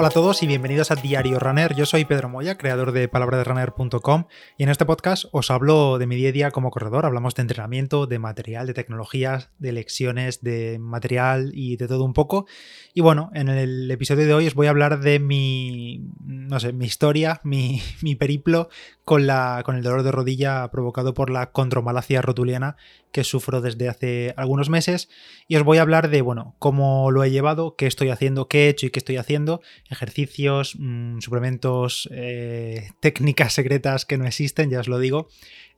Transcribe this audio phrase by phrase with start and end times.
[0.00, 1.74] Hola a todos y bienvenidos a Diario Runner.
[1.74, 4.26] Yo soy Pedro Moya, creador de palabraderunner.com
[4.56, 7.04] y en este podcast os hablo de mi día a día como corredor.
[7.04, 12.12] Hablamos de entrenamiento, de material, de tecnologías, de lecciones, de material y de todo un
[12.12, 12.46] poco.
[12.94, 16.72] Y bueno, en el episodio de hoy os voy a hablar de mi, no sé,
[16.72, 18.68] mi historia, mi, mi periplo
[19.08, 22.76] con, la, con el dolor de rodilla provocado por la condromalacia rotuliana
[23.10, 25.08] que sufro desde hace algunos meses
[25.46, 28.66] y os voy a hablar de, bueno, cómo lo he llevado, qué estoy haciendo, qué
[28.66, 34.68] he hecho y qué estoy haciendo, ejercicios, mmm, suplementos, eh, técnicas secretas que no existen,
[34.68, 35.28] ya os lo digo.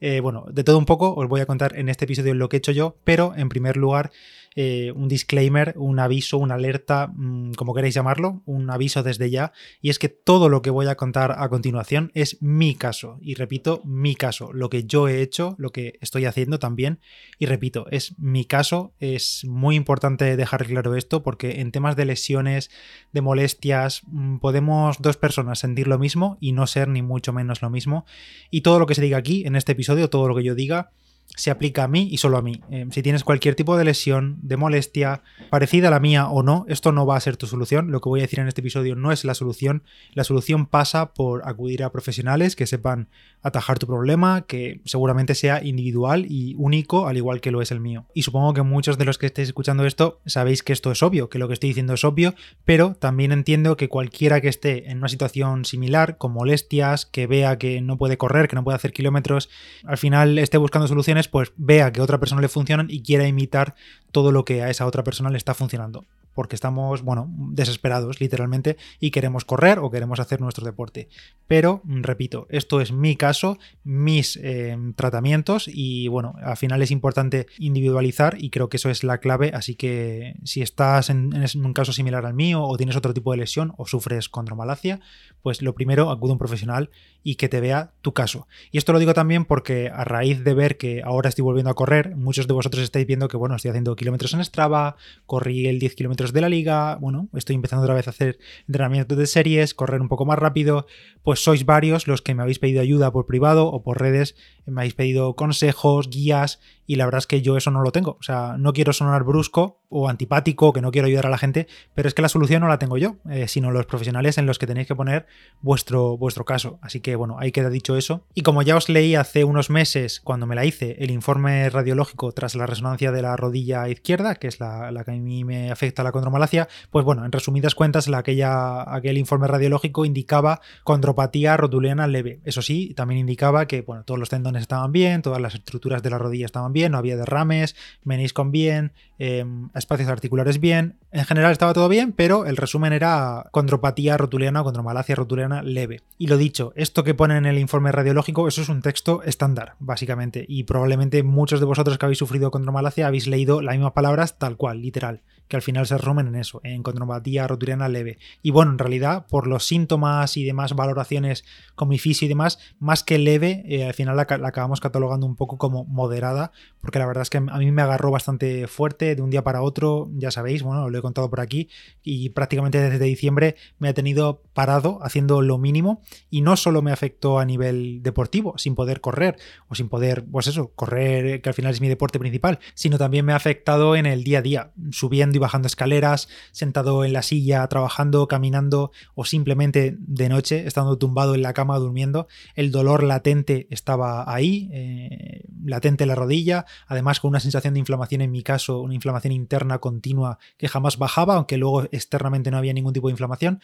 [0.00, 2.56] Eh, bueno, de todo un poco os voy a contar en este episodio lo que
[2.56, 4.10] he hecho yo, pero en primer lugar
[4.56, 9.52] eh, un disclaimer, un aviso, una alerta, mmm, como queréis llamarlo, un aviso desde ya,
[9.80, 13.34] y es que todo lo que voy a contar a continuación es mi caso, y
[13.34, 17.00] repito, mi caso, lo que yo he hecho, lo que estoy haciendo también,
[17.38, 22.04] y repito, es mi caso, es muy importante dejar claro esto porque en temas de
[22.04, 22.70] lesiones,
[23.12, 27.62] de molestias, mmm, podemos dos personas sentir lo mismo y no ser ni mucho menos
[27.62, 28.04] lo mismo,
[28.50, 30.90] y todo lo que se diga aquí en este episodio, todo lo que yo diga,
[31.36, 32.60] se aplica a mí y solo a mí.
[32.70, 36.64] Eh, si tienes cualquier tipo de lesión, de molestia, parecida a la mía o no,
[36.68, 37.90] esto no va a ser tu solución.
[37.90, 39.82] Lo que voy a decir en este episodio no es la solución.
[40.12, 43.08] La solución pasa por acudir a profesionales que sepan
[43.42, 47.80] atajar tu problema, que seguramente sea individual y único, al igual que lo es el
[47.80, 48.06] mío.
[48.14, 51.30] Y supongo que muchos de los que estéis escuchando esto sabéis que esto es obvio,
[51.30, 54.98] que lo que estoy diciendo es obvio, pero también entiendo que cualquiera que esté en
[54.98, 58.92] una situación similar, con molestias, que vea que no puede correr, que no puede hacer
[58.92, 59.48] kilómetros,
[59.84, 63.26] al final esté buscando soluciones, pues vea que a otra persona le funcionan y quiera
[63.26, 63.74] imitar
[64.12, 66.06] todo lo que a esa otra persona le está funcionando
[66.40, 71.10] porque estamos, bueno, desesperados literalmente y queremos correr o queremos hacer nuestro deporte.
[71.46, 77.46] Pero, repito, esto es mi caso, mis eh, tratamientos y bueno, al final es importante
[77.58, 81.74] individualizar y creo que eso es la clave, así que si estás en, en un
[81.74, 85.00] caso similar al mío o tienes otro tipo de lesión o sufres condromalacia,
[85.42, 86.88] pues lo primero, acude a un profesional
[87.22, 88.46] y que te vea tu caso.
[88.70, 91.74] Y esto lo digo también porque a raíz de ver que ahora estoy volviendo a
[91.74, 94.96] correr, muchos de vosotros estáis viendo que, bueno, estoy haciendo kilómetros en Strava,
[95.26, 99.16] corrí el 10 kilómetros de la liga, bueno, estoy empezando otra vez a hacer entrenamientos
[99.16, 100.86] de series, correr un poco más rápido,
[101.22, 104.36] pues sois varios los que me habéis pedido ayuda por privado o por redes,
[104.66, 108.16] me habéis pedido consejos, guías y la verdad es que yo eso no lo tengo.
[108.18, 111.68] O sea, no quiero sonar brusco o antipático, que no quiero ayudar a la gente,
[111.94, 114.58] pero es que la solución no la tengo yo, eh, sino los profesionales en los
[114.58, 115.26] que tenéis que poner
[115.60, 116.80] vuestro, vuestro caso.
[116.82, 118.26] Así que bueno, ahí queda dicho eso.
[118.34, 122.32] Y como ya os leí hace unos meses, cuando me la hice, el informe radiológico
[122.32, 125.70] tras la resonancia de la rodilla izquierda, que es la, la que a mí me
[125.70, 131.56] afecta la condromalacia, pues bueno, en resumidas cuentas, la, aquella, aquel informe radiológico indicaba condropatía
[131.56, 132.40] rotuliana leve.
[132.42, 136.10] Eso sí, también indicaba que bueno, todos los tendones estaban bien, todas las estructuras de
[136.10, 138.92] la rodilla estaban bien, no había derrames, menisco bien,
[139.22, 139.44] eh,
[139.74, 140.96] espacios articulares bien.
[141.12, 146.00] En general estaba todo bien, pero el resumen era condropatía rotuliana o condromalacia rotuliana leve.
[146.16, 149.74] Y lo dicho, esto que pone en el informe radiológico, eso es un texto estándar,
[149.78, 150.46] básicamente.
[150.48, 154.56] Y probablemente muchos de vosotros que habéis sufrido condromalacia habéis leído las mismas palabras tal
[154.56, 155.20] cual, literal
[155.50, 158.18] que al final se resumen en eso, en condromatía rotuliana leve.
[158.40, 161.44] Y bueno, en realidad, por los síntomas y demás valoraciones
[161.74, 165.34] con mi fisio y demás, más que leve, eh, al final la, acabamos catalogando un
[165.34, 169.22] poco como moderada, porque la verdad es que a mí me agarró bastante fuerte de
[169.22, 171.68] un día para otro, ya sabéis, bueno, lo he contado por aquí,
[172.02, 176.92] y prácticamente desde diciembre me ha tenido parado haciendo lo mínimo, y no solo me
[176.92, 179.36] afectó a nivel deportivo, sin poder correr,
[179.68, 183.24] o sin poder, pues eso, correr, que al final es mi deporte principal, sino también
[183.24, 187.66] me ha afectado en el día a día, subiendo bajando escaleras, sentado en la silla,
[187.68, 192.26] trabajando, caminando o simplemente de noche, estando tumbado en la cama durmiendo.
[192.54, 197.80] El dolor latente estaba ahí, eh, latente en la rodilla, además con una sensación de
[197.80, 202.58] inflamación en mi caso, una inflamación interna continua que jamás bajaba, aunque luego externamente no
[202.58, 203.60] había ningún tipo de inflamación.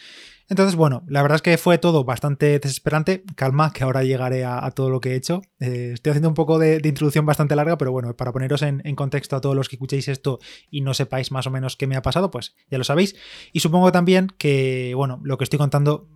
[0.49, 3.25] Entonces, bueno, la verdad es que fue todo bastante desesperante.
[3.35, 5.43] Calma, que ahora llegaré a, todo lo que he hecho.
[5.61, 8.81] Eh, estoy haciendo un poco de, de, introducción bastante larga, pero bueno, para poneros en,
[8.85, 10.39] en, contexto a todos los que escuchéis esto
[10.71, 13.17] y no sepáis más o menos qué me ha pasado, pues ya lo sabéis.
[13.53, 16.09] Y supongo también que, bueno, lo que estoy contando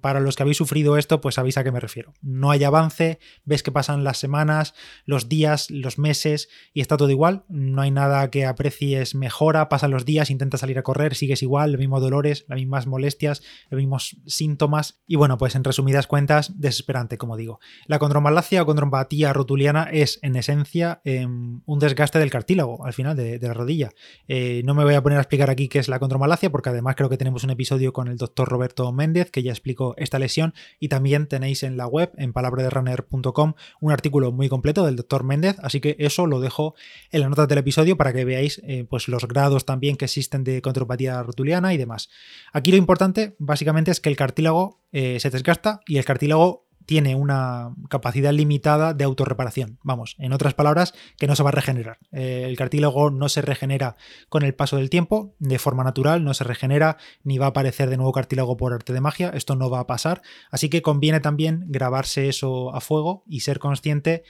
[0.00, 2.14] para los que habéis sufrido esto, pues sabéis a qué me refiero.
[2.22, 4.74] No hay avance, ves que pasan las semanas,
[5.04, 7.44] los días, los meses y está todo igual.
[7.48, 11.72] No hay nada que aprecies mejora, pasan los días, intentas salir a correr, sigues igual,
[11.72, 15.00] los mismos dolores, las mismas molestias, los mismos síntomas.
[15.06, 17.60] Y bueno, pues en resumidas cuentas, desesperante, como digo.
[17.86, 23.16] La condromalacia o condrompatía rotuliana es en esencia eh, un desgaste del cartílago al final
[23.16, 23.90] de, de la rodilla.
[24.26, 26.96] Eh, no me voy a poner a explicar aquí qué es la condromalacia, porque además
[26.96, 30.54] creo que tenemos un episodio con el doctor Roberto Méndez que ya explico esta lesión
[30.78, 35.56] y también tenéis en la web, en palabraderunner.com, un artículo muy completo del doctor Méndez,
[35.62, 36.74] así que eso lo dejo
[37.10, 40.44] en las notas del episodio para que veáis eh, pues los grados también que existen
[40.44, 42.08] de contropatía rotuliana y demás.
[42.52, 47.14] Aquí lo importante básicamente es que el cartílago eh, se desgasta y el cartílago tiene
[47.14, 49.78] una capacidad limitada de autorreparación.
[49.82, 51.98] Vamos, en otras palabras, que no se va a regenerar.
[52.12, 53.96] Eh, el cartílago no se regenera
[54.30, 57.90] con el paso del tiempo, de forma natural, no se regenera, ni va a aparecer
[57.90, 60.22] de nuevo cartílago por arte de magia, esto no va a pasar.
[60.50, 64.24] Así que conviene también grabarse eso a fuego y ser consciente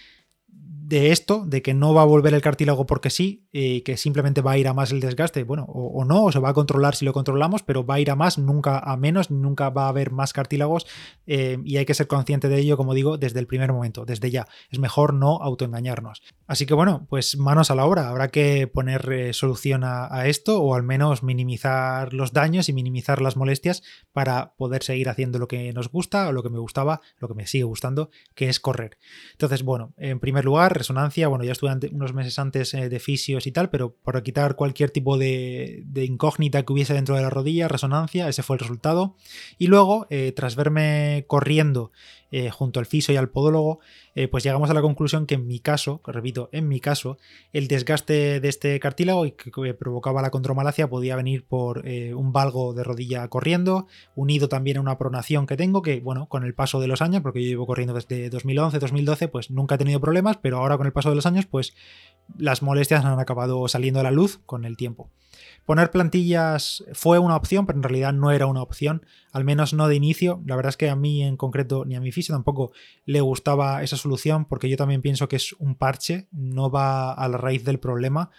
[0.88, 4.40] de esto, de que no va a volver el cartílago porque sí, y que simplemente
[4.40, 6.94] va a ir a más el desgaste, bueno, o, no, o se va a controlar
[6.94, 9.88] si lo controlamos, pero va a ir a más, nunca a menos, nunca va a
[9.88, 10.86] haber más cartílagos
[11.26, 14.30] eh, y hay que ser consciente de ello, como digo, desde el primer momento, desde
[14.30, 14.46] ya.
[14.70, 16.22] Es mejor no autoengañarnos.
[16.46, 20.26] Así que bueno, pues manos a la obra, habrá que poner eh, solución a, a
[20.26, 25.38] esto o al menos minimizar los daños y minimizar las molestias para poder seguir haciendo
[25.38, 28.48] lo que nos gusta o lo que me gustaba, lo que me sigue gustando, que
[28.48, 28.96] es correr.
[29.32, 33.46] Entonces, bueno, en primer lugar, resonancia, bueno, ya estuve unos meses antes eh, de fisios
[33.46, 37.68] y tal, pero para quitar cualquier tipo de, incógnita que hubiese dentro de la rodilla,
[37.68, 39.16] resonancia, ese fue el resultado.
[39.58, 41.92] Y luego, eh, tras verme corriendo
[42.30, 43.80] eh, junto al fisio y al podólogo,
[44.32, 47.18] pues llegamos a la conclusión que en mi caso, repito, en mi caso,
[47.52, 52.82] el desgaste de este cartílago que, provocaba la contromalacia podía venir por un valgo de
[52.82, 53.86] rodilla corriendo,
[54.16, 57.22] unido también a una pronación que tengo, que bueno, con el paso de los años,
[57.22, 60.86] porque yo llevo corriendo desde 2011, 2012, pues nunca he tenido problemas, pero ahora con
[60.86, 61.74] el paso de los años, pues
[62.36, 65.10] las molestias han acabado saliendo a la luz con el tiempo.
[65.68, 69.86] Poner plantillas fue una opción, pero en realidad no era una opción, al menos no
[69.86, 70.42] de inicio.
[70.46, 72.72] La verdad es que a mí en concreto, ni a mi fisio tampoco
[73.04, 77.28] le gustaba esa solución, porque yo también pienso que es un parche, no va a
[77.28, 78.30] la raíz del problema.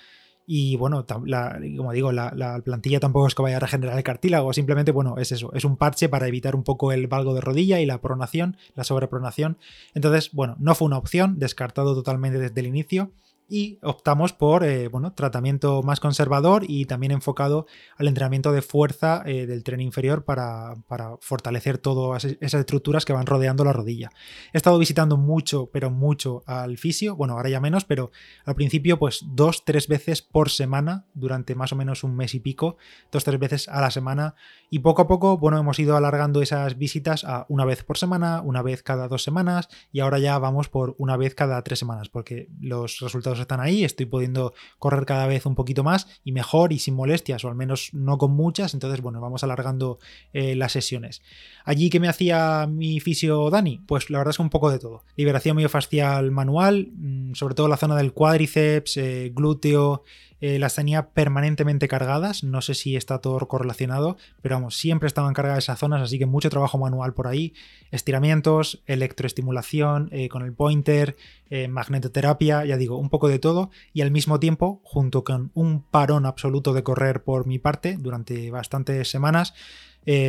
[0.47, 4.51] Y bueno, como digo, la, la, plantilla tampoco es que vaya a regenerar el cartílago,
[4.51, 7.79] simplemente, bueno, es eso, es un parche para evitar un poco el valgo de rodilla
[7.79, 9.59] y la pronación, la sobrepronación.
[9.93, 13.11] Entonces, bueno, no fue una opción, descartado totalmente desde el inicio
[13.49, 17.65] y optamos por eh, bueno, tratamiento más conservador y también enfocado
[17.97, 20.75] al entrenamiento de fuerza eh, del tren inferior para,
[21.21, 24.11] fortalecer todas esas estructuras que van rodeando la rodilla.
[24.53, 28.11] He estado visitando mucho, pero mucho al fisio, bueno, ahora ya menos, pero
[28.45, 32.39] al principio pues dos, tres veces por semana durante más o menos un mes y
[32.39, 32.77] pico,
[33.11, 34.35] dos, tres veces a la semana
[34.69, 38.41] y poco a poco, bueno, hemos ido alargando esas visitas a una vez por semana,
[38.41, 42.09] una vez cada dos semanas y ahora ya vamos por una vez cada tres semanas
[42.09, 46.73] porque los resultados están ahí, estoy pudiendo correr cada vez un poquito más y mejor
[46.73, 49.99] y sin molestias, o al menos no con muchas, entonces bueno, vamos alargando
[50.33, 51.21] eh, las sesiones.
[51.65, 54.79] Allí que me hacía mi fisio Dani, pues la verdad es que un poco de
[54.79, 55.03] todo.
[55.15, 60.03] Liberación miofascial manual, mm, sobre todo la zona del cuádriceps, eh, glúteo,
[60.41, 62.43] eh, las tenía permanentemente cargadas.
[62.43, 66.25] No sé si está todo correlacionado, pero vamos, siempre estaban cargadas esas zonas, así que
[66.25, 67.53] mucho trabajo manual por ahí.
[67.91, 71.17] Estiramientos, electroestimulación eh, con el pointer,
[71.49, 73.71] eh, magnetoterapia, ya digo, un poco de todo.
[73.93, 78.51] Y al mismo tiempo, junto con un parón absoluto de correr por mi parte durante
[78.51, 79.53] bastantes semanas,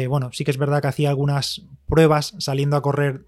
[0.09, 3.25] bueno, sí que es verdad que hacía algunas pruebas saliendo a correr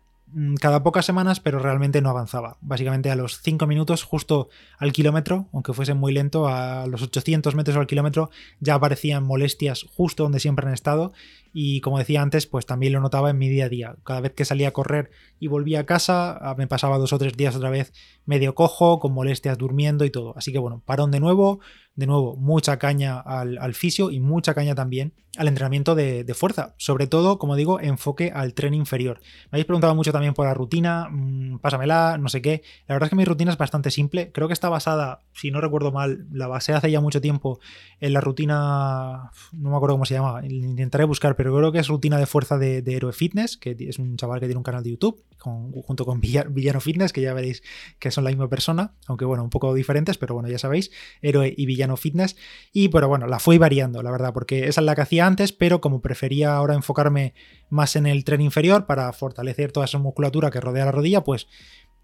[0.60, 2.56] cada pocas semanas, pero realmente no avanzaba.
[2.60, 4.48] Básicamente a los 5 minutos, justo
[4.78, 8.30] al kilómetro, aunque fuese muy lento, a los 800 metros al kilómetro,
[8.60, 11.12] ya aparecían molestias justo donde siempre han estado.
[11.52, 13.96] Y como decía antes, pues también lo notaba en mi día a día.
[14.04, 17.18] Cada vez que salía a correr y volvía a casa, ah, me pasaba dos o
[17.18, 17.92] tres días otra vez
[18.24, 20.34] medio cojo, con molestias durmiendo y todo.
[20.36, 21.60] Así que bueno, parón de nuevo,
[21.94, 26.74] de nuevo, mucha caña al, al fisio y mucha caña también al entrenamiento de, fuerza.
[26.78, 29.20] Sobre todo, como digo, enfoque al tren inferior.
[29.44, 32.62] Me habéis preguntado mucho también por la rutina, mmm, pásamela, no sé qué.
[32.86, 34.30] La verdad es que mi rutina es bastante simple.
[34.32, 37.60] Creo que está basada, si no recuerdo mal, la basé hace ya mucho tiempo
[38.00, 41.88] en la rutina, no me acuerdo cómo se llama, intentaré buscar, pero creo que es
[41.88, 44.82] rutina de fuerza de, de Héroe Fitness, que es un chaval que tiene un canal
[44.82, 47.62] de YouTube, junto con Villano Fitness, que ya veréis
[47.98, 51.52] que son la misma persona, aunque bueno, un poco diferentes, pero bueno, ya sabéis, Héroe
[51.56, 52.36] y Villano Fitness.
[52.72, 55.52] Y pero bueno, la fui variando, la verdad, porque esa es la que hacía antes,
[55.52, 57.34] pero como prefería ahora enfocarme
[57.70, 61.48] más en el tren inferior para fortalecer toda esa musculatura que rodea la rodilla, pues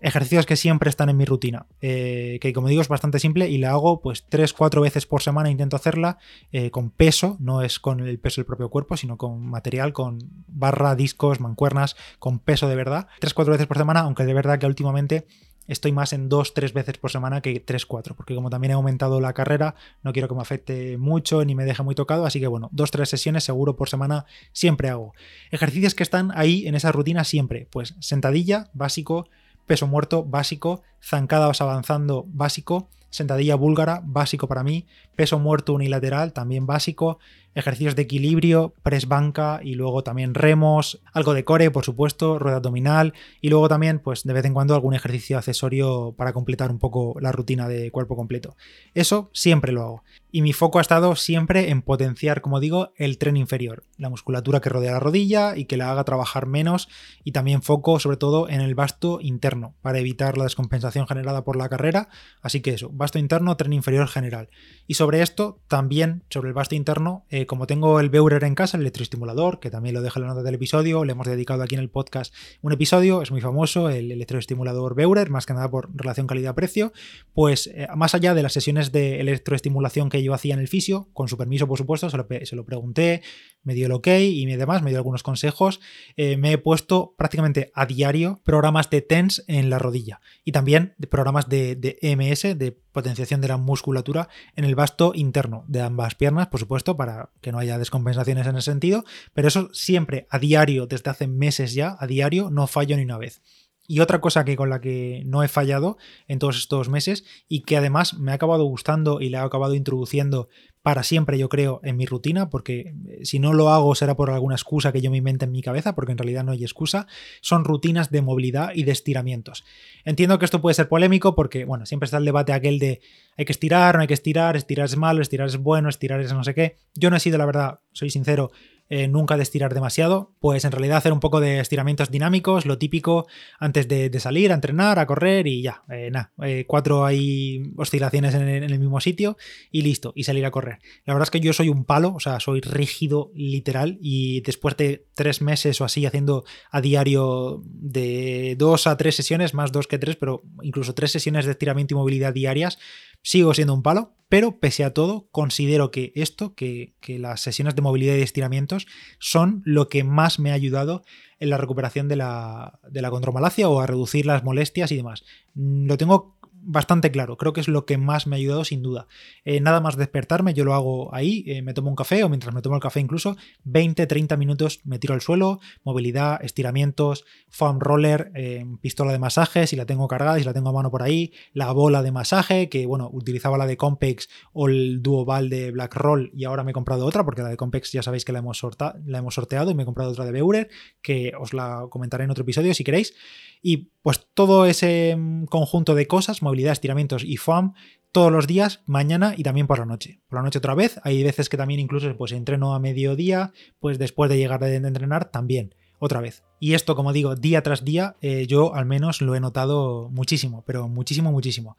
[0.01, 3.59] ejercicios que siempre están en mi rutina, eh, que como digo es bastante simple y
[3.59, 6.19] la hago pues 3-4 veces por semana, intento hacerla
[6.53, 10.19] eh, con peso, no es con el peso del propio cuerpo, sino con material, con
[10.47, 14.67] barra, discos, mancuernas, con peso de verdad, 3-4 veces por semana, aunque de verdad que
[14.67, 15.27] últimamente
[15.69, 19.35] estoy más en 2-3 veces por semana que 3-4, porque como también he aumentado la
[19.35, 22.71] carrera, no quiero que me afecte mucho ni me deje muy tocado, así que bueno,
[22.73, 25.13] 2-3 sesiones seguro por semana siempre hago.
[25.51, 29.29] Ejercicios que están ahí en esa rutina siempre, pues sentadilla, básico,
[29.69, 34.87] peso muerto básico, zancadas avanzando básico, sentadilla búlgara, básico para mí,
[35.17, 37.19] peso muerto unilateral, también básico,
[37.55, 42.59] ejercicios de equilibrio, press banca y luego también remos, algo de core, por supuesto, rueda
[42.59, 46.79] abdominal y luego también, pues de vez en cuando algún ejercicio accesorio para completar un
[46.79, 48.57] poco la rutina de cuerpo completo.
[48.95, 50.05] Eso siempre lo hago.
[50.31, 54.61] Y mi foco ha estado siempre en potenciar, como digo, el tren inferior, la musculatura
[54.61, 56.89] que rodea la rodilla y que la haga trabajar menos
[57.25, 61.57] y también foco sobre todo en el vasto interno para evitar la descompensación generada por
[61.57, 62.09] la carrera.
[62.43, 64.51] Así que eso, vasto interno, tren inferior general.
[64.87, 68.77] Y sobre esto, también sobre el vasto interno, eh, como tengo el Beurer en casa,
[68.77, 71.75] el electroestimulador, que también lo dejo en la nota del episodio, le hemos dedicado aquí
[71.75, 75.89] en el podcast un episodio, es muy famoso, el electroestimulador Beurer, más que nada por
[75.95, 76.93] relación calidad-precio,
[77.33, 81.09] pues eh, más allá de las sesiones de electroestimulación que yo hacía en el fisio,
[81.13, 83.23] con su permiso por supuesto, se lo, pregunté,
[83.63, 85.81] me dio el ok y demás, me dio algunos consejos,
[86.17, 90.95] eh, me he puesto prácticamente a diario programas de TENS en la rodilla y también
[91.11, 96.15] programas de, de EMS, de potenciación de la musculatura en el vasto interno de ambas
[96.15, 100.39] piernas, por supuesto, para que no haya descompensaciones en ese sentido, pero eso siempre a
[100.39, 103.43] diario, desde hace meses ya, a diario, no fallo ni una vez.
[103.91, 105.97] Y otra cosa que con la que no he fallado
[106.27, 109.75] en todos estos meses y que además me ha acabado gustando y le ha acabado
[109.75, 110.51] introduciendo
[110.89, 114.31] para siempre, yo creo, en mi rutina, porque eh, si no lo hago será por
[114.31, 117.07] alguna excusa que yo me invente en mi cabeza, porque en realidad no hay excusa,
[117.43, 119.67] son rutinas de movilidad y de estiramientos.
[120.07, 123.03] Entiendo que esto puede ser polémico porque, bueno, siempre está el debate aquel de
[123.37, 126.33] hay que estirar, no hay que estirar, estirar es malo, estirar es bueno, estirar es
[126.33, 126.77] no sé qué.
[126.95, 128.51] Yo no he sido, la verdad, soy sincero,
[128.91, 132.79] eh, nunca de estirar demasiado, pues en realidad hacer un poco de estiramientos dinámicos, lo
[132.79, 133.27] típico
[133.59, 138.35] antes de, salir a entrenar, a correr y ya, eh, nada, eh, cuatro hay oscilaciones
[138.35, 139.37] en el, mismo sitio
[139.71, 140.79] y listo, y salir a correr.
[141.05, 144.77] La verdad es que yo soy un palo, o sea, soy rígido literal y después
[144.79, 149.87] de tres meses o así haciendo a diario de dos a tres sesiones, más dos
[149.87, 152.79] que tres, pero incluso tres sesiones de estiramiento y movilidad diarias,
[153.23, 157.83] sigo siendo un palo, pero pese a todo, considero que esto, que, las sesiones de
[157.83, 158.87] movilidad y estiramientos,
[159.19, 161.03] son lo que más me ha ayudado
[161.39, 165.25] en la recuperación de la, de la o a reducir las molestias y demás.
[165.55, 167.37] Mm, lo tengo bastante claro.
[167.37, 169.07] Creo que es lo que más me ha ayudado sin duda.
[169.45, 172.55] Eh, nada más despertarme, yo lo hago ahí, eh, me tomo un café o mientras
[172.55, 178.31] me tomo el café incluso, 20-30 minutos me tiro al suelo, movilidad, estiramientos, foam roller,
[178.35, 181.33] eh, pistola de masaje, si la tengo cargada, si la tengo a mano por ahí,
[181.53, 185.95] la bola de masaje, que bueno, utilizaba la de Compex o el Duoval de Black
[185.97, 188.41] Roll y ahora me he comprado otra, porque la de Compex ya sabéis que la
[188.41, 188.61] hemos,
[189.07, 190.69] la hemos sorteado y me he comprado otra de Beurer,
[191.03, 193.15] que os la comentaré en otro episodio si queréis.
[193.63, 197.75] Y pues todo ese mm, conjunto de cosas, movilidad, estiramientos y foam,
[198.13, 200.21] todos los días, mañana y también por la noche.
[200.29, 203.99] Por la noche otra vez, hay veces que también incluso pues entreno a mediodía, pues
[203.99, 206.43] después de llegar de entrenar también, otra vez.
[206.61, 210.65] Y esto, como digo, día tras día, eh, yo al menos lo he notado muchísimo,
[210.67, 211.77] pero muchísimo, muchísimo.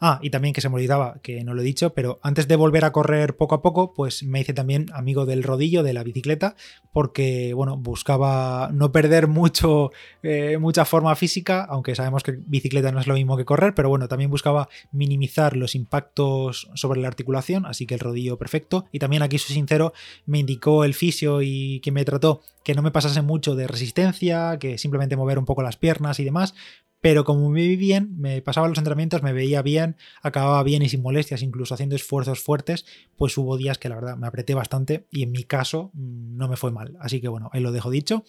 [0.00, 2.54] Ah, y también que se me olvidaba, que no lo he dicho, pero antes de
[2.56, 6.04] volver a correr poco a poco, pues me hice también amigo del rodillo de la
[6.04, 6.54] bicicleta,
[6.92, 9.90] porque, bueno, buscaba no perder mucho,
[10.22, 13.88] eh, mucha forma física, aunque sabemos que bicicleta no es lo mismo que correr, pero
[13.88, 18.86] bueno, también buscaba minimizar los impactos sobre la articulación, así que el rodillo perfecto.
[18.92, 19.92] Y también aquí soy sincero,
[20.26, 24.17] me indicó el fisio y que me trató que no me pasase mucho de resistencia,
[24.18, 26.54] que simplemente mover un poco las piernas y demás,
[27.00, 30.88] pero como me vi bien, me pasaba los entrenamientos, me veía bien, acababa bien y
[30.88, 35.06] sin molestias, incluso haciendo esfuerzos fuertes, pues hubo días que la verdad me apreté bastante
[35.10, 36.96] y en mi caso mm, no me fue mal.
[37.00, 38.24] Así que bueno, ahí lo dejo dicho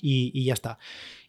[0.00, 0.78] y, ya está.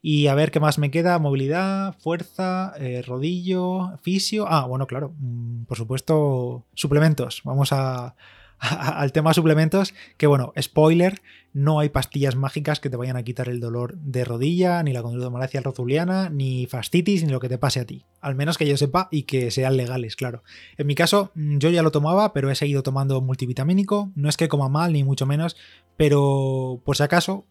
[0.01, 4.45] Y a ver qué más me queda, movilidad, fuerza, eh, rodillo, fisio.
[4.47, 7.41] Ah, bueno, claro, mm, por supuesto, suplementos.
[7.43, 8.15] Vamos a,
[8.69, 11.21] al tema suplementos, que bueno, spoiler,
[11.53, 15.01] no hay pastillas mágicas que te vayan a quitar el dolor de rodilla, ni la
[15.01, 18.05] conductomalacia rotuliana, ni fastitis, ni lo que te pase a ti.
[18.21, 20.43] Al menos que yo sepa y que sean legales, claro.
[20.77, 24.11] En mi caso, mm, yo ya lo tomaba, pero he seguido tomando multivitamínico.
[24.15, 25.55] No es que coma mal, ni mucho menos,
[25.97, 27.47] pero por si acaso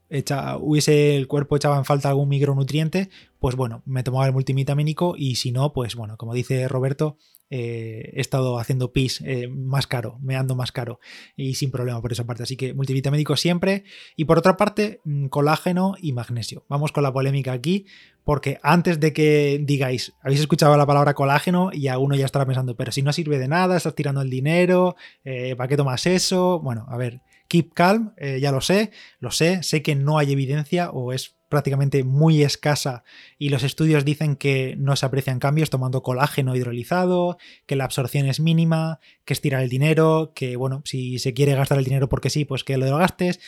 [0.60, 3.10] hubiese el cuerpo echaba en falta algún micronutriente,
[3.40, 7.16] pues bueno, me tomaba el multivitamínico y si no, pues bueno, como dice Roberto,
[7.48, 10.98] eh, he estado haciendo pis eh, más caro, me ando más caro
[11.36, 12.42] y sin problema por esa parte.
[12.42, 13.84] Así que multivitamínico siempre.
[14.16, 16.64] Y por otra parte, mm, colágeno y magnesio.
[16.68, 17.86] Vamos con la polémica aquí,
[18.24, 22.46] porque antes de que digáis, habéis escuchado la palabra colágeno y a uno ya estará
[22.46, 26.06] pensando, pero si no sirve de nada, estás tirando el dinero, eh, ¿para qué tomas
[26.06, 26.60] eso?
[26.60, 30.90] Bueno, a ver, keep calm, ya lo sé, lo sé, sé que no hay evidencia
[30.90, 33.04] o es prácticamente muy escasa
[33.38, 38.26] y los estudios dicen que no se aprecian cambios tomando colágeno hidrolizado, que la absorción
[38.26, 42.30] es mínima, que estirar el dinero, que bueno, si se quiere gastar el dinero porque
[42.30, 43.40] sí, pues que lo gastes.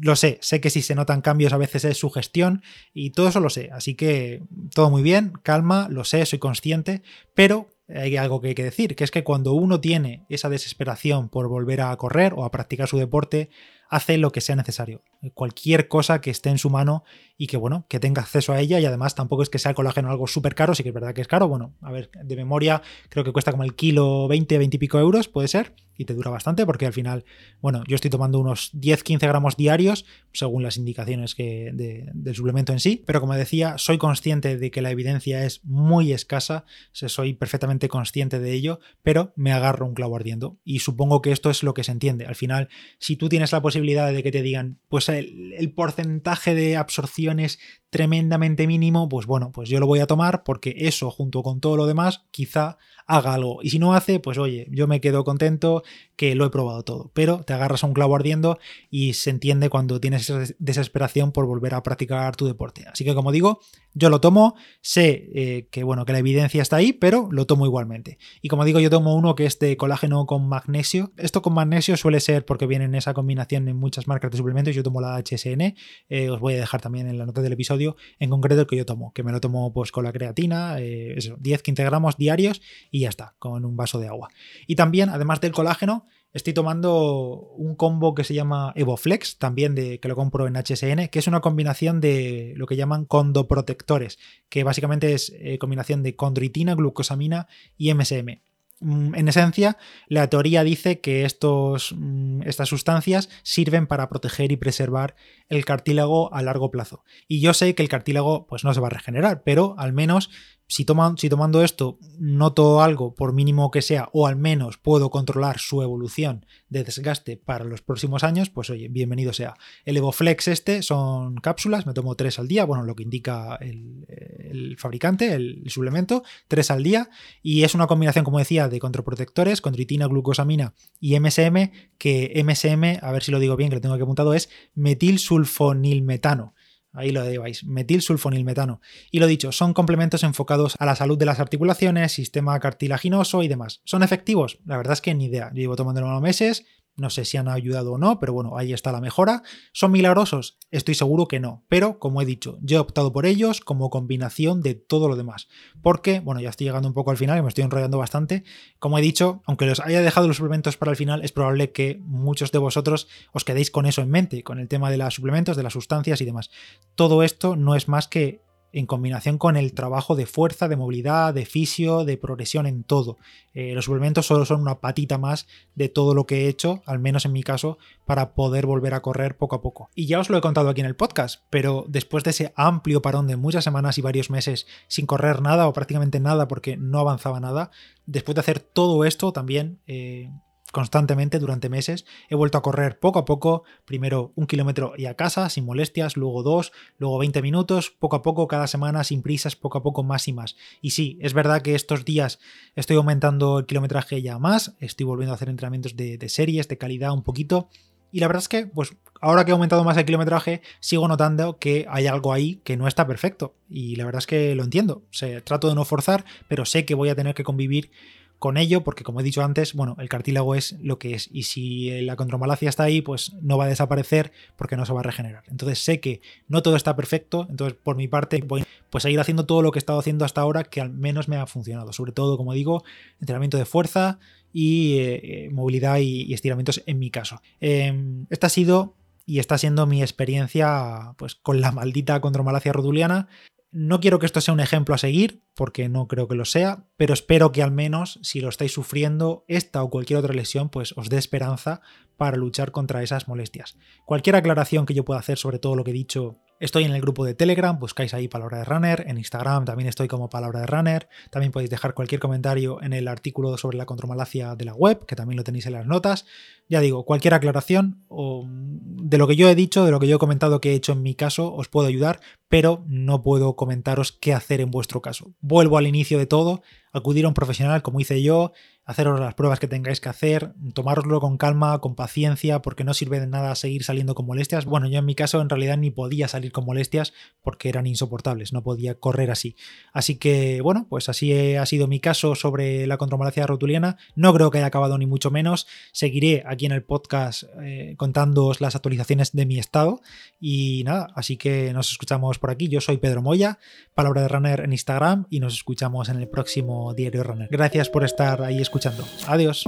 [0.00, 2.62] Lo sé, sé que si se notan cambios a veces es su gestión
[2.92, 4.42] y todo eso lo sé, así que
[4.74, 7.02] todo muy bien, calma, lo sé, soy consciente,
[7.34, 11.30] pero hay algo que hay que decir, que es que cuando uno tiene esa desesperación
[11.30, 13.48] por volver a correr o a practicar su deporte,
[13.88, 15.02] hace lo que sea necesario.
[15.34, 17.04] Cualquier cosa que esté en su mano
[17.36, 19.76] y que, bueno, que tenga acceso a ella y además tampoco es que sea el
[19.76, 21.48] colágeno algo súper caro, sí que es verdad que es caro.
[21.48, 24.98] Bueno, a ver, de memoria creo que cuesta como el kilo 20, 20 y pico
[24.98, 27.24] euros, puede ser, y te dura bastante porque al final,
[27.60, 32.72] bueno, yo estoy tomando unos 10, 15 gramos diarios según las indicaciones que del suplemento
[32.72, 37.34] en sí, pero como decía, soy consciente de que la evidencia es muy escasa, soy
[37.34, 41.62] perfectamente consciente de ello, pero me agarro un clavo ardiendo y supongo que esto es
[41.62, 42.26] lo que se entiende.
[42.26, 46.76] Al final, si tú tienes la posibilidad de que te digan, pues el, porcentaje de
[46.76, 47.58] absorción es
[47.90, 51.76] tremendamente mínimo, pues bueno, pues yo lo voy a tomar porque eso junto con todo
[51.76, 53.60] lo demás quizá haga algo.
[53.62, 55.82] Y si no hace, pues oye, yo me quedo contento
[56.14, 57.10] que lo he probado todo.
[57.14, 58.58] Pero te agarras a un clavo ardiendo
[58.90, 62.84] y se entiende cuando tienes esa desesperación por volver a practicar tu deporte.
[62.92, 63.60] Así que como digo,
[63.94, 67.64] yo lo tomo, sé eh, que bueno, que la evidencia está ahí, pero lo tomo
[67.64, 68.18] igualmente.
[68.42, 71.12] Y como digo, yo tomo uno que es de colágeno con magnesio.
[71.16, 74.74] Esto con magnesio suele ser porque viene en esa combinación en muchas marcas de suplementos.
[74.74, 75.74] Yo tomo la HSN,
[76.10, 78.76] eh, os voy a dejar también en la nota del episodio en concreto el que
[78.76, 82.60] yo tomo, que me lo tomo pues con la creatina, 10-15 eh, gramos diarios
[82.90, 84.28] y ya está, con un vaso de agua.
[84.66, 90.00] Y también, además del colágeno, estoy tomando un combo que se llama EvoFlex, también de
[90.00, 94.64] que lo compro en HSN, que es una combinación de lo que llaman condoprotectores, que
[94.64, 98.40] básicamente es eh, combinación de condritina, glucosamina y MSM.
[98.80, 99.76] Mm, en esencia,
[100.06, 105.16] la teoría dice que estos, mm, estas sustancias sirven para proteger y preservar
[105.48, 107.02] el cartílago a largo plazo.
[107.26, 110.30] Y yo sé que el cartílago pues, no se va a regenerar, pero al menos
[110.68, 115.58] si, si tomando esto noto algo, por mínimo que sea, o al menos puedo controlar
[115.58, 119.54] su evolución de desgaste para los próximos años, pues oye, bienvenido sea.
[119.86, 124.76] El EvoFlex este son cápsulas, me tomo tres al día, bueno, lo que indica el,
[124.78, 127.08] fabricante, el, suplemento, tres al día,
[127.42, 133.10] y es una combinación, como decía, de controprotectores, condritina, glucosamina y MSM, que MSM, a
[133.10, 136.54] ver si lo digo bien, que lo tengo aquí apuntado, es metilsulfonilmetano
[136.98, 138.80] Ahí lo lleváis, metilsulfonilmetano.
[139.12, 143.48] Y lo dicho, son complementos enfocados a la salud de las articulaciones, sistema cartilaginoso y
[143.48, 143.80] demás.
[143.84, 144.58] ¿Son efectivos?
[144.66, 145.50] La verdad es que ni idea.
[145.54, 146.66] Yo llevo tomándolo unos meses,
[146.98, 149.42] no sé si han ayudado o no, pero bueno, ahí está la mejora.
[149.72, 150.58] ¿Son milagrosos?
[150.70, 151.64] Estoy seguro que no.
[151.68, 155.48] Pero, como he dicho, yo he optado por ellos como combinación de todo lo demás.
[155.80, 158.44] Porque, bueno, ya estoy llegando un poco al final y me estoy enrollando bastante.
[158.78, 162.00] Como he dicho, aunque los haya dejado los suplementos para el final, es probable que
[162.02, 165.56] muchos de vosotros os quedéis con eso en mente, con el tema de los suplementos,
[165.56, 166.50] de las sustancias y demás.
[166.96, 171.34] Todo esto no es más que en combinación con el trabajo de fuerza, de movilidad,
[171.34, 173.18] de fisio, de progresión en todo.
[173.54, 176.98] Eh, los suplementos solo son una patita más de todo lo que he hecho, al
[176.98, 179.90] menos en mi caso, para poder volver a correr poco a poco.
[179.94, 183.02] Y ya os lo he contado aquí en el podcast, pero después de ese amplio
[183.02, 186.98] parón de muchas semanas y varios meses sin correr nada o prácticamente nada porque no
[186.98, 187.70] avanzaba nada,
[188.06, 189.80] después de hacer todo esto también...
[189.86, 190.30] Eh,
[190.72, 192.04] constantemente durante meses.
[192.28, 196.16] He vuelto a correr poco a poco, primero un kilómetro y a casa, sin molestias,
[196.16, 200.02] luego dos, luego 20 minutos, poco a poco, cada semana, sin prisas, poco a poco,
[200.02, 200.56] más y más.
[200.80, 202.38] Y sí, es verdad que estos días
[202.74, 207.12] estoy aumentando el kilometraje ya más, estoy volviendo a hacer entrenamientos de, series, de calidad
[207.12, 207.68] un poquito.
[208.10, 211.58] Y la verdad es que, pues ahora que he aumentado más el kilometraje, sigo notando
[211.58, 213.54] que hay algo ahí que no está perfecto.
[213.68, 215.02] Y la verdad es que lo entiendo.
[215.44, 217.90] Trato de no forzar, pero sé que voy a tener que convivir
[218.38, 221.42] con ello, porque como he dicho antes, bueno, el cartílago es lo que es, y
[221.44, 225.02] si la contromalacia está ahí, pues no va a desaparecer porque no se va a
[225.02, 225.44] regenerar.
[225.48, 229.18] Entonces sé que no todo está perfecto, entonces por mi parte voy pues a ir
[229.20, 231.92] haciendo todo lo que he estado haciendo hasta ahora que al menos me ha funcionado,
[231.92, 232.84] sobre todo, como digo,
[233.20, 234.18] entrenamiento de fuerza
[234.52, 237.40] y eh, eh, movilidad y, estiramientos en mi caso.
[237.60, 238.94] Em, esta ha sido
[239.26, 243.28] y está siendo mi experiencia pues con la maldita contromalacia rotuliana
[243.70, 246.86] no quiero que esto sea un ejemplo a seguir, porque no creo que lo sea,
[246.96, 250.94] pero espero que al menos, si lo estáis sufriendo, esta o cualquier otra lesión, pues
[250.96, 251.80] os dé esperanza
[252.16, 253.76] para luchar contra esas molestias.
[254.06, 257.00] Cualquier aclaración que yo pueda hacer sobre todo lo que he dicho Estoy en el
[257.00, 260.66] grupo de Telegram, buscáis ahí Palabra de Runner, en Instagram también estoy como Palabra de
[260.66, 265.06] Runner, también podéis dejar cualquier comentario en el artículo sobre la contromalacia de la web,
[265.06, 266.26] que también lo tenéis en las notas.
[266.68, 270.16] Ya digo, cualquier aclaración o de lo que yo he dicho, de lo que yo
[270.16, 272.18] he comentado que he hecho en mi caso, os puedo ayudar,
[272.48, 275.34] pero no puedo comentaros qué hacer en vuestro caso.
[275.40, 276.62] Vuelvo al inicio de todo,
[276.98, 278.52] acudir a un profesional como hice yo,
[278.88, 283.20] haceros las pruebas que tengáis que hacer, tomároslo con calma, con paciencia, porque no sirve
[283.20, 284.64] de nada seguir saliendo con molestias.
[284.64, 288.54] Bueno, yo en mi caso en realidad ni podía salir con molestias porque eran insoportables,
[288.54, 289.56] no podía correr así.
[289.92, 293.98] Así que, bueno, pues así ha sido mi caso sobre la contromalacia rotuliana.
[294.16, 295.66] No creo que haya acabado ni mucho menos.
[295.92, 300.00] Seguiré aquí en el podcast eh, contándoos las actualizaciones de mi estado.
[300.40, 302.68] Y nada, así que nos escuchamos por aquí.
[302.68, 303.58] Yo soy Pedro Moya,
[303.92, 307.48] palabra de runner en Instagram, y nos escuchamos en el próximo Diario Runner.
[307.50, 309.04] Gracias por estar ahí escuchando.
[309.26, 309.64] Adiós.